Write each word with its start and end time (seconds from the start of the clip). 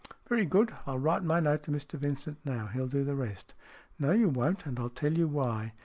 "Very 0.27 0.45
good. 0.45 0.73
I'll 0.87 0.97
write 0.97 1.21
my 1.23 1.39
note 1.39 1.61
to 1.65 1.71
Mr 1.71 1.91
Vincent 1.93 2.39
now. 2.43 2.65
He'll 2.65 2.87
do 2.87 3.03
the 3.03 3.13
rest."" 3.13 3.53
No 3.99 4.09
you 4.13 4.29
[won't, 4.29 4.65
and 4.65 4.79
I'll 4.79 4.89
tell 4.89 5.13
you 5.13 5.27
why. 5.27 5.73